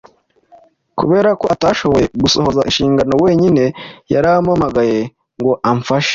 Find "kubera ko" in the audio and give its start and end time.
0.99-1.45